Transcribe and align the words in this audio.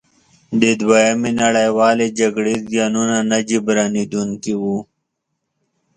د 0.61 0.63
دویمې 0.81 1.31
نړیوالې 1.41 2.07
جګړې 2.19 2.55
زیانونه 2.71 3.17
نه 3.29 3.37
جبرانیدونکي 3.49 4.53
وو. 4.61 4.77